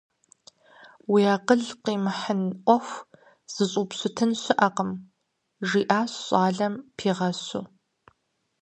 [1.11, 3.05] Уи акъыл къимыхьын Ӏуэху
[3.53, 4.91] зыщӀупщытын щыӀэкъым,–
[5.67, 7.63] жиӀащ щӀалэм пигъэщу.